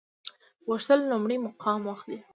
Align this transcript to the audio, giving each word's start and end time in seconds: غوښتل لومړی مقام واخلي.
غوښتل 0.67 0.99
لومړی 1.11 1.37
مقام 1.45 1.79
واخلي. 1.85 2.19